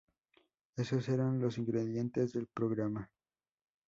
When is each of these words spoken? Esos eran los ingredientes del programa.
Esos 0.77 1.09
eran 1.09 1.39
los 1.39 1.59
ingredientes 1.59 2.33
del 2.33 2.47
programa. 2.47 3.11